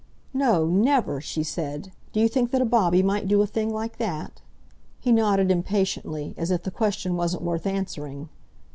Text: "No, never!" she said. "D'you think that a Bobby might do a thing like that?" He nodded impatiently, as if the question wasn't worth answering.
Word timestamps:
"No, 0.33 0.65
never!" 0.65 1.21
she 1.21 1.43
said. 1.43 1.91
"D'you 2.11 2.27
think 2.27 2.49
that 2.49 2.61
a 2.63 2.65
Bobby 2.65 3.03
might 3.03 3.27
do 3.27 3.39
a 3.43 3.45
thing 3.45 3.71
like 3.71 3.99
that?" 3.99 4.41
He 4.99 5.11
nodded 5.11 5.51
impatiently, 5.51 6.33
as 6.37 6.49
if 6.49 6.63
the 6.63 6.71
question 6.71 7.15
wasn't 7.15 7.43
worth 7.43 7.67
answering. 7.67 8.29